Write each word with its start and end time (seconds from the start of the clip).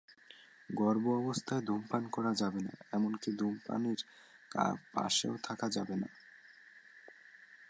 গর্ভাবস্থায় 0.69 1.63
ধূমপান 1.67 2.03
করা 2.07 2.31
যাবে 2.33 2.59
না, 2.67 2.73
এমনকি 2.93 3.29
ধূমপায়ীর 3.39 3.99
পাশেও 4.93 5.35
থাকা 5.47 5.67
যাবে 5.69 5.95
না। 5.95 6.07